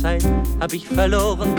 [0.00, 0.24] Zeit
[0.60, 1.56] hab ich verloren.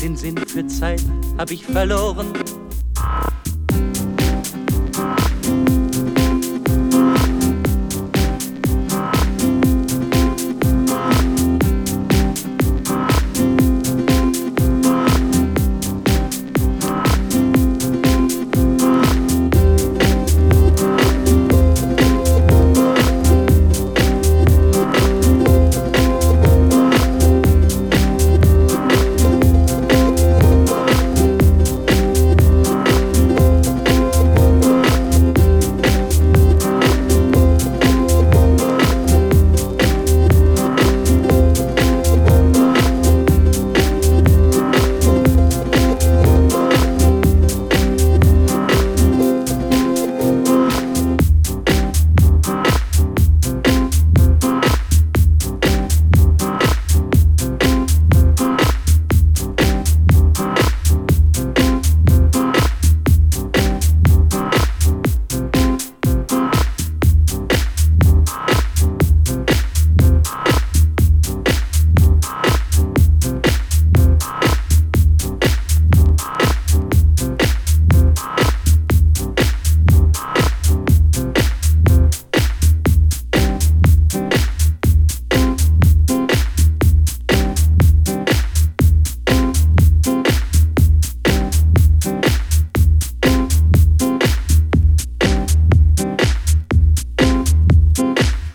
[0.00, 1.04] Den Sinn für Zeit
[1.36, 2.32] hab ich verloren.